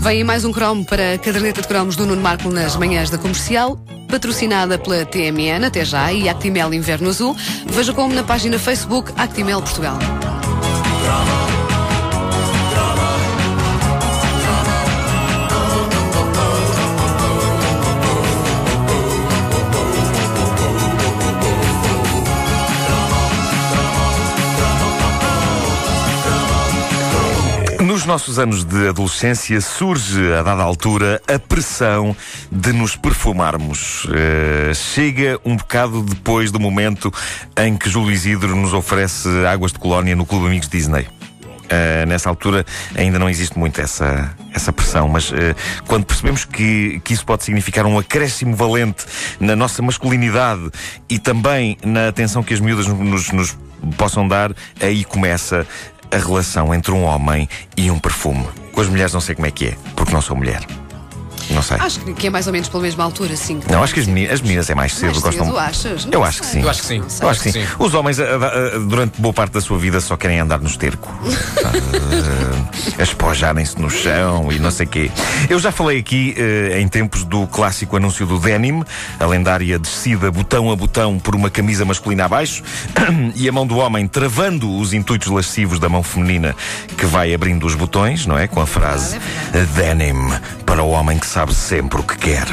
[0.00, 3.10] Vem aí mais um cromo para a caderneta de cromos do Nuno Marco nas manhãs
[3.10, 3.78] da comercial,
[4.08, 7.36] patrocinada pela TMN, até já, e Actimel Inverno Azul.
[7.66, 9.98] Veja como na página Facebook Actimel Portugal.
[28.04, 32.14] Nos nossos anos de adolescência surge, a dada altura, a pressão
[32.52, 34.04] de nos perfumarmos.
[34.04, 37.10] Uh, chega um bocado depois do momento
[37.56, 41.08] em que Júlio Isidro nos oferece águas de colónia no Clube Amigos Disney.
[41.64, 45.34] Uh, nessa altura ainda não existe muito essa, essa pressão, mas uh,
[45.86, 49.06] quando percebemos que, que isso pode significar um acréscimo valente
[49.40, 50.70] na nossa masculinidade
[51.08, 53.56] e também na atenção que as miúdas nos, nos
[53.96, 55.66] possam dar, aí começa
[56.14, 58.46] a relação entre um homem e um perfume.
[58.72, 60.60] Com as mulheres não sei como é que é, porque não sou mulher.
[61.50, 61.76] Não sei.
[61.78, 63.60] Acho que é mais ou menos pela mesma altura, sim.
[63.70, 65.12] Não, acho que as meninas, as meninas é mais cedo.
[65.12, 65.46] Mais gostam...
[65.46, 66.04] cedo, achas?
[66.04, 66.62] Não Eu acho que sim.
[66.62, 67.02] Eu acho que sim.
[67.20, 67.66] Eu acho que sim.
[67.78, 68.18] Os homens,
[68.88, 71.12] durante boa parte da sua vida, só querem andar no esterco.
[71.64, 75.10] Ah, Espojarem-se no chão e não sei quê.
[75.48, 78.82] Eu já falei aqui, eh, em tempos, do clássico anúncio do denim,
[79.18, 82.62] a lendária descida botão a botão por uma camisa masculina abaixo,
[83.34, 86.54] e a mão do homem travando os intuitos lascivos da mão feminina
[86.96, 88.46] que vai abrindo os botões, não é?
[88.46, 89.18] Com a frase
[89.74, 90.14] denim
[90.66, 92.46] para o homem que sabe sempre o que quer.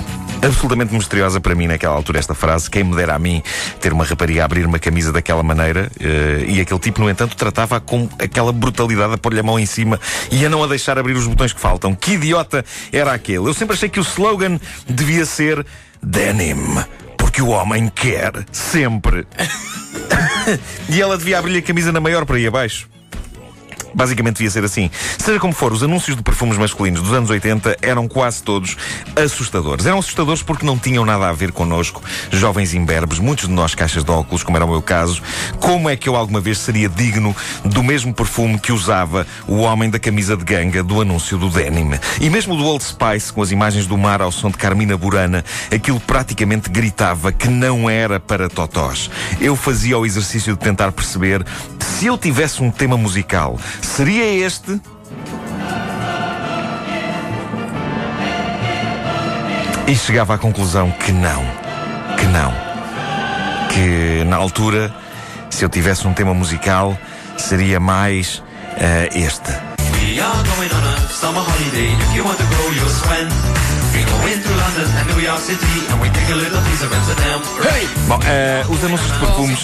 [0.43, 2.67] Absolutamente misteriosa para mim naquela altura esta frase.
[2.67, 3.43] Quem me dera a mim
[3.79, 7.35] ter uma rapariga a abrir uma camisa daquela maneira eh, e aquele tipo, no entanto,
[7.35, 9.99] tratava com aquela brutalidade a pôr-lhe a mão em cima
[10.31, 11.93] e a não a deixar abrir os botões que faltam.
[11.93, 13.47] Que idiota era aquele?
[13.47, 14.59] Eu sempre achei que o slogan
[14.89, 15.63] devia ser
[16.01, 16.83] Denim,
[17.19, 19.27] porque o homem quer sempre.
[20.89, 22.89] e ela devia abrir-lhe a camisa na maior para aí abaixo.
[23.93, 24.89] Basicamente devia ser assim.
[25.17, 28.77] Seja como for, os anúncios de perfumes masculinos dos anos 80 eram quase todos
[29.15, 29.85] assustadores.
[29.85, 34.03] Eram assustadores porque não tinham nada a ver connosco, jovens imberbes, muitos de nós caixas
[34.03, 35.21] de óculos, como era o meu caso.
[35.59, 39.89] Como é que eu alguma vez seria digno do mesmo perfume que usava o homem
[39.89, 41.91] da camisa de ganga do anúncio do denim?
[42.19, 45.43] E mesmo do Old Spice, com as imagens do mar ao som de Carmina Burana,
[45.73, 49.09] aquilo praticamente gritava que não era para totós.
[49.39, 51.45] Eu fazia o exercício de tentar perceber
[51.79, 54.79] se eu tivesse um tema musical, seria este?
[59.87, 61.43] E chegava à conclusão que não.
[62.17, 62.53] Que não.
[63.69, 64.93] Que na altura,
[65.49, 66.97] se eu tivesse um tema musical,
[67.37, 68.41] seria mais
[68.77, 69.70] eh, este.
[70.61, 71.89] Going on a summer holiday.
[71.97, 73.27] If you want to go, you'll swim.
[73.93, 76.93] We go into London and New York City, and we take a little piece of
[76.93, 77.41] Amsterdam.
[78.07, 79.59] Bom, eh, os anúncios de perfumes.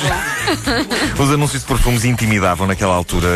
[1.19, 3.27] os anúncios de perfumes intimidavam naquela altura.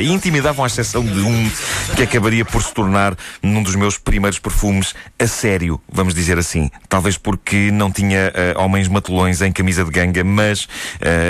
[0.00, 1.50] e intimidavam à exceção de um
[1.94, 6.70] que acabaria por se tornar num dos meus primeiros perfumes a sério, vamos dizer assim.
[6.88, 10.66] Talvez porque não tinha eh, homens matulões em camisa de ganga, mas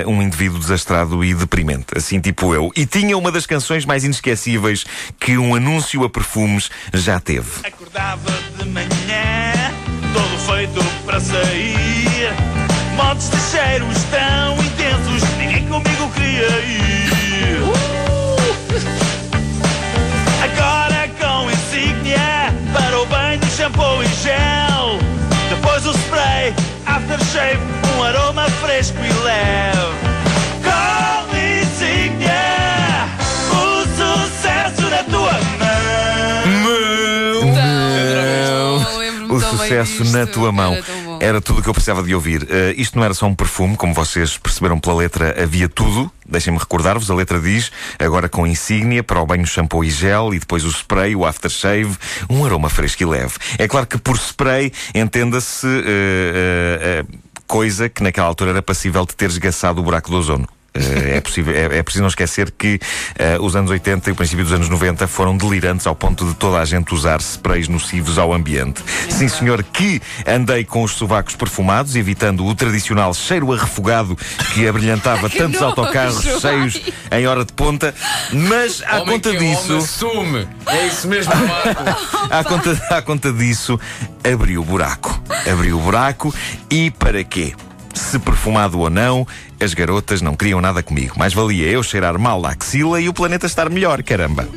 [0.07, 2.71] um indivíduo desastrado e deprimente, assim tipo eu.
[2.75, 4.85] E tinha uma das canções mais inesquecíveis
[5.19, 7.65] que um anúncio a perfumes já teve.
[7.65, 9.53] Acordava de manhã,
[10.13, 12.31] todo feito para sair.
[12.95, 17.59] Montes de cheiros tão intensos, ninguém comigo queria ir.
[20.43, 24.99] Agora com insígnia, para o banho, shampoo e gel.
[25.49, 26.53] Depois o spray,
[26.85, 27.59] aftershave,
[27.97, 30.12] um aroma fresco e leve.
[39.85, 40.17] Sucesso disto.
[40.17, 40.73] na tua mão.
[40.73, 40.83] Era.
[41.19, 42.47] Era tudo o que eu precisava de ouvir.
[42.49, 46.11] Eh, isto não era só um perfume, como vocês perceberam pela letra, havia tudo.
[46.27, 50.39] Deixem-me recordar-vos, a letra diz, agora com insígnia, para o banho shampoo e gel, e
[50.39, 51.95] depois o spray, o aftershave,
[52.29, 53.33] um aroma fresco e leve.
[53.57, 57.17] É claro que por spray entenda-se eh, eh,
[57.47, 60.47] coisa que naquela altura era passível de ter esgaçado o buraco do ozono.
[60.73, 62.79] Eh, é, possível, é, é preciso não esquecer que
[63.15, 66.33] eh, os anos 80 e o princípio dos anos 90 foram delirantes ao ponto de
[66.33, 68.83] toda a gente usar sprays nocivos ao ambiente.
[69.09, 74.17] Sim, senhor, que andei com os sovacos perfumados, evitando o tradicional cheiro a refogado
[74.53, 76.39] que abrilhantava Que tantos nojo, autocarros ai.
[76.39, 76.81] cheios
[77.11, 77.93] em hora de ponta,
[78.31, 79.77] mas à Homem conta que disso.
[79.77, 80.47] Assume.
[80.65, 82.33] É isso mesmo, Marco.
[82.33, 83.79] À conta, à conta disso,
[84.23, 85.21] abriu o buraco.
[85.51, 86.33] Abriu o buraco
[86.69, 87.53] e para quê?
[87.93, 89.25] Se perfumado ou não,
[89.59, 91.15] as garotas não queriam nada comigo.
[91.17, 94.47] Mais valia eu cheirar mal a axila e o planeta estar melhor, caramba.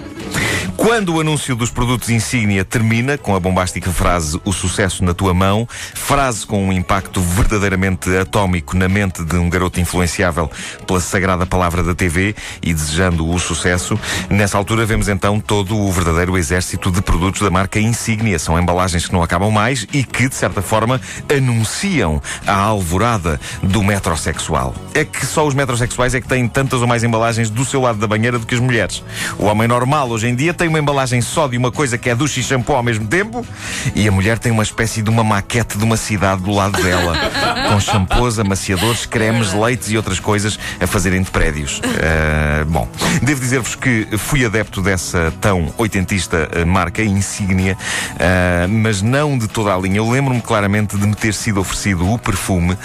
[0.77, 5.33] Quando o anúncio dos produtos insígnia termina com a bombástica frase o sucesso na tua
[5.33, 10.51] mão, frase com um impacto verdadeiramente atómico na mente de um garoto influenciável
[10.87, 15.91] pela sagrada palavra da TV e desejando o sucesso, nessa altura vemos então todo o
[15.91, 18.39] verdadeiro exército de produtos da marca insígnia.
[18.39, 21.01] São embalagens que não acabam mais e que, de certa forma,
[21.35, 24.75] anunciam a alvorada do metrosexual.
[24.95, 27.99] É que só os metrosexuais é que têm tantas ou mais embalagens do seu lado
[27.99, 29.03] da banheira do que as mulheres.
[29.39, 32.15] O homem normal hoje em dia tem uma embalagem só de uma coisa que é
[32.15, 33.47] ducha e shampoo ao mesmo tempo
[33.95, 37.17] e a mulher tem uma espécie de uma maquete de uma cidade do lado dela,
[37.69, 41.79] com shampoos, amaciadores, cremes, leites e outras coisas a fazerem de prédios.
[41.79, 42.89] Uh, bom,
[43.23, 47.77] devo dizer-vos que fui adepto dessa tão oitentista uh, marca insígnia,
[48.15, 49.99] uh, mas não de toda a linha.
[49.99, 52.77] Eu lembro-me claramente de me ter sido oferecido o perfume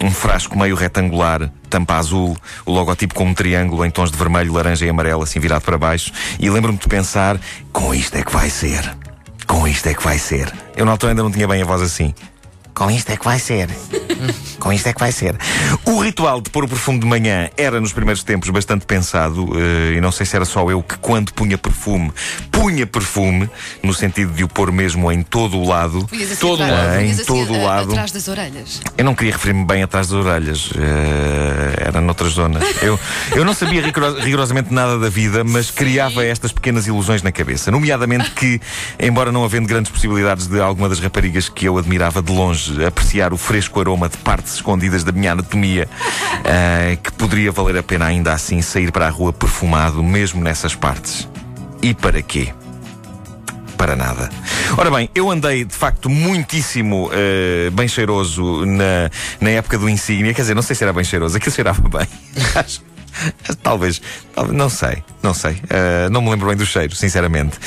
[0.00, 4.52] um frasco meio retangular, tampa azul, o logotipo com um triângulo em tons de vermelho,
[4.52, 6.12] laranja e amarelo, assim virado para baixo.
[6.38, 7.38] E lembro-me de pensar:
[7.72, 8.96] com isto é que vai ser.
[9.46, 10.52] Com isto é que vai ser.
[10.76, 12.14] Eu na altura ainda não tinha bem a voz assim.
[12.78, 13.68] Com isto é que vai ser.
[14.60, 15.36] Com isto é que vai ser.
[15.84, 19.92] O ritual de pôr o perfume de manhã era, nos primeiros tempos, bastante pensado, uh,
[19.96, 22.12] e não sei se era só eu que, quando punha perfume,
[22.52, 23.50] punha perfume,
[23.82, 26.06] no sentido de o pôr mesmo em todo o lado.
[26.06, 27.00] Punhas assim Todo atrás- lado.
[27.00, 27.90] Em assim todo o lado.
[27.90, 28.80] Atrás das orelhas.
[28.96, 32.62] Eu não queria referir-me bem atrás das orelhas, eh, era noutras zonas.
[32.82, 32.98] Eu,
[33.34, 37.70] eu não sabia rigoro- rigorosamente nada da vida, mas criava estas pequenas ilusões na cabeça.
[37.70, 38.60] Nomeadamente que,
[39.00, 43.32] embora não havendo grandes possibilidades de alguma das raparigas que eu admirava de longe apreciar
[43.32, 45.88] o fresco aroma de partes escondidas da minha anatomia,
[46.44, 50.74] eh, que poderia valer a pena ainda assim sair para a rua perfumado, mesmo nessas
[50.74, 51.28] partes.
[51.82, 52.52] E para quê?
[53.76, 54.28] Para nada.
[54.76, 59.10] Ora bem, eu andei de facto muitíssimo eh, bem cheiroso na,
[59.40, 60.34] na época do insígnia.
[60.34, 62.06] Quer dizer, não sei se era bem cheiroso, aquilo cheirava bem.
[63.62, 64.00] Talvez,
[64.34, 65.60] talvez, não sei, não sei.
[65.68, 67.58] Eh, não me lembro bem do cheiro, sinceramente.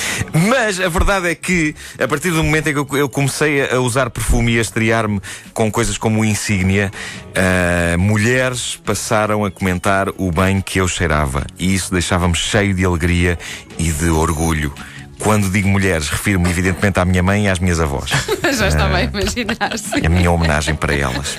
[0.47, 3.79] Mas a verdade é que, a partir do momento em que eu, eu comecei a
[3.79, 5.21] usar perfume e a estrear-me
[5.53, 6.91] com coisas como insígnia,
[7.35, 11.45] eh, mulheres passaram a comentar o bem que eu cheirava.
[11.57, 13.37] E isso deixava-me cheio de alegria
[13.77, 14.73] e de orgulho.
[15.19, 18.09] Quando digo mulheres, refiro-me evidentemente à minha mãe e às minhas avós.
[18.57, 20.05] Já estava a imaginar, sim.
[20.05, 21.37] A minha homenagem para elas.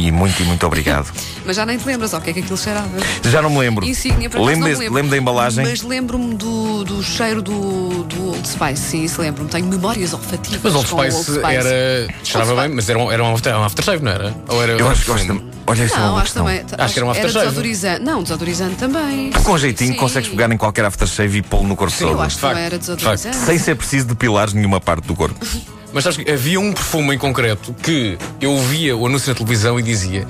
[0.00, 1.12] E muito e muito obrigado.
[1.44, 2.88] Mas já nem te lembras ao que é que aquilo cheirava.
[3.24, 3.84] Já não me lembro.
[3.86, 4.94] Insígnia, acaso, lembro, não me lembro.
[4.94, 5.64] lembro da embalagem.
[5.64, 9.48] Mas lembro-me do, do cheiro do, do Old Spice, sim, isso lembro-me.
[9.50, 10.60] Tenho memórias olfativas.
[10.62, 12.08] Mas Old com o Spice, era.
[12.24, 14.34] cheirava Old bem, mas era um, era um after- aftershave, não era?
[14.48, 15.42] Ou era Eu acho que gosto.
[15.66, 16.44] Olha, isso é uma Não, acho questão.
[16.44, 16.64] também.
[16.78, 17.46] Acho que era um Era aftershave.
[17.46, 18.02] desodorizante.
[18.02, 19.30] Não, desodorizante também.
[19.44, 19.98] Com jeitinho Sim.
[19.98, 22.14] consegues pegar em qualquer aftershave e pô-lo no corpo Sim, todo.
[22.16, 23.36] Eu acho que também era desodorizante.
[23.36, 25.38] Sem ser preciso depilares nenhuma parte do corpo.
[25.92, 29.78] Mas sabes que havia um perfume em concreto que eu via o anúncio na televisão
[29.78, 30.26] e dizia: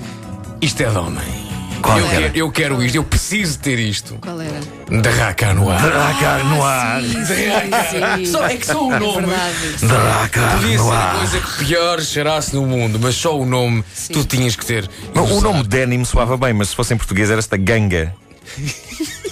[0.60, 1.50] Isto é de homem.
[1.82, 2.14] Qual eu, era?
[2.20, 4.16] quero, eu quero isto, eu preciso ter isto.
[4.20, 4.60] Qual era?
[5.00, 5.80] Draca no ar.
[5.80, 7.00] Draca no ar.
[7.02, 8.26] Sim, sim, sim.
[8.26, 9.26] Só- é que só o É nome.
[9.26, 9.54] verdade.
[9.82, 11.16] Draca Podia ser no a ar.
[11.16, 14.90] coisa que pior cheirasse no mundo, mas só o nome tu tinhas que ter.
[15.14, 18.14] Não, O nome denim soava bem, mas se fosse em português era esta ganga.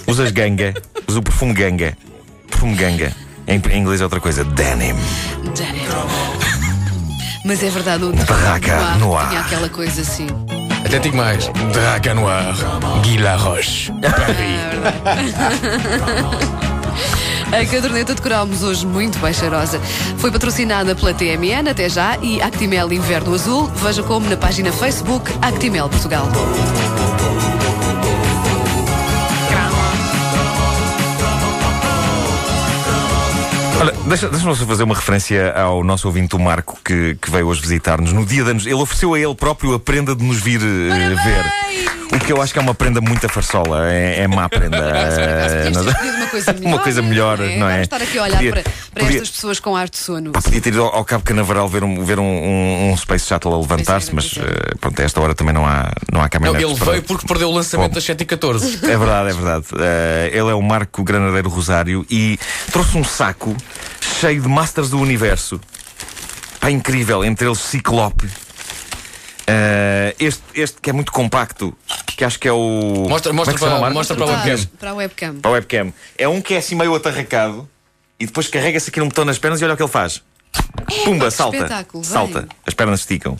[0.07, 0.73] Usas ganga.
[1.07, 1.95] Usa o perfume ganga.
[2.49, 3.15] Perfume ganga.
[3.49, 4.43] Em, em inglês é outra coisa.
[4.43, 4.93] Denim.
[7.43, 9.29] Mas é verdade, o Draca no ar.
[9.29, 10.27] tinha aquela coisa assim.
[10.85, 12.53] Até digo mais: Draca no ar.
[13.03, 13.91] Guy Laroche.
[14.01, 15.33] Paris.
[17.51, 19.81] A caderneta de cromos hoje muito bem cheirosa.
[20.19, 23.65] Foi patrocinada pela TMN até já e Actimel Inverno Azul.
[23.75, 26.27] Veja como na página Facebook Actimel Portugal.
[33.79, 37.47] Olha, deixa- deixa-me só fazer uma referência ao nosso ouvinte, o Marco, que, que veio
[37.47, 38.11] hoje visitar-nos.
[38.11, 41.15] No dia de anos, ele ofereceu a ele próprio a prenda de nos vir eh,
[41.15, 41.98] ver.
[42.11, 43.91] O que eu acho que é uma prenda muito farsola.
[43.91, 44.77] É, é má prenda.
[45.71, 46.67] Não- escolhido uma coisa melhor.
[46.67, 47.71] Uma coisa melhor, não é?
[47.71, 48.73] Vamos estar aqui a olhar Podia- para, para
[49.03, 50.31] podia- estas pessoas com ar de sono.
[50.31, 53.53] Podia ter ido ao, ao Cabo Canaveral ver um, ver um, um, um Space Shuttle
[53.53, 56.69] a levantar-se, mas eh, pronto, a esta hora também não há, não há Não, caminhonetes.
[56.69, 59.65] ele para- veio porque perdeu o lançamento das 7 e 14 É verdade, é verdade.
[59.79, 62.39] Eh, ele é o Marco Granadeiro Rosário e
[62.71, 63.55] trouxe um saco
[64.19, 65.59] cheio de Masters do Universo.
[66.59, 68.27] Pá, incrível, entre eles Ciclope.
[69.51, 71.75] Eh, este, este que é muito compacto,
[72.05, 73.05] que acho que é o.
[73.09, 74.69] Mostra- é mostra chama, para- mostra para a Para- webcam.
[74.79, 75.35] Para a webcam.
[75.41, 75.93] Para a webcam.
[76.17, 77.67] É um que é assim meio atarracado
[78.19, 80.21] e depois carrega-se aqui num botão nas pernas e olha o que ele faz.
[81.03, 81.85] Pumba, que salta.
[82.03, 82.47] Salta.
[82.65, 83.37] As pernas esticam.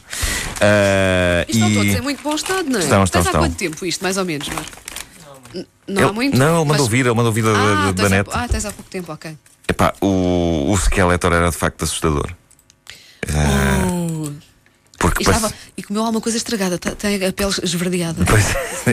[0.61, 2.83] Eh, Isto estão e- todos em muito bom estado, não é?
[2.83, 3.41] Estão, estão, Tens há estão.
[3.41, 4.71] quanto tempo isto, mais ou menos, Marco?
[5.53, 6.37] N- Não há muito?
[6.37, 8.29] Não, ele mas- mandou vir, ele mandou vir da, Ah, da, da net.
[8.33, 9.35] ah, tens há pouco tempo, ok.
[9.67, 12.29] Epá, o, o Skeletor era de facto assustador.
[13.27, 13.85] Ah,
[14.97, 18.23] Porque parece- estava, e comeu alguma coisa estragada, tá- tem a pele esverdeada.
[18.25, 18.45] Pois,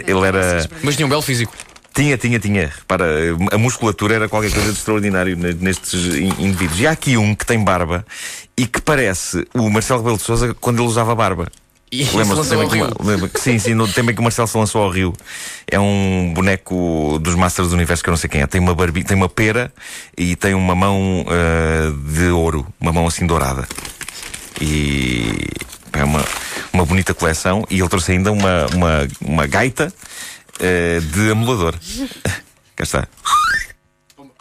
[0.06, 0.68] ele era.
[0.82, 1.52] Mas tinha um belo físico.
[1.94, 2.66] Tinha, tinha, tinha.
[2.76, 3.06] Repara,
[3.52, 6.78] a musculatura era qualquer coisa de extraordinário ne- nestes in- indivíduos.
[6.80, 8.04] E há aqui um que tem barba
[8.56, 11.48] e que parece o Marcelo Rebelo de Souza quando ele usava barba.
[11.90, 12.90] E se Lembra-se lançou ao rio.
[13.02, 15.14] lembra- sim, sim, no tema em que o Marcelo se lançou ao Rio.
[15.70, 18.46] É um boneco dos Masters do Universo que eu não sei quem é.
[18.46, 19.72] Tem uma barbi, tem uma pera
[20.18, 23.66] e tem uma mão ah, de ouro, uma mão assim dourada.
[24.60, 25.46] E
[25.92, 26.24] é uma,
[26.76, 27.64] uma bonita coleção.
[27.70, 29.92] E ele trouxe ainda uma, uma, uma gaita
[30.60, 31.74] ah, de amulador.
[32.76, 33.08] Cá está.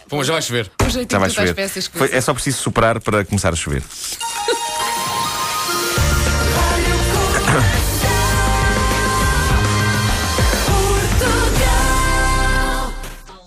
[0.08, 0.72] Bom, já vai chover.
[0.82, 1.56] O Já vai chover.
[1.56, 3.82] peças que Foi- é só preciso soprar para começar a chover.